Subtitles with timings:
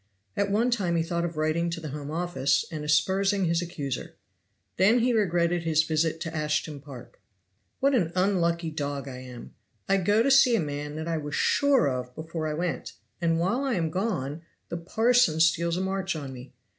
[0.35, 4.15] At one time he thought of writing to the Home Office and aspersing his accuser;
[4.77, 7.21] then he regretted his visit to Ashtown Park.
[7.81, 9.53] "What an unlucky dog I am!
[9.87, 13.39] I go to see a man that I was sure of before I went, and
[13.39, 16.55] while I am gone the parson steals a march on me.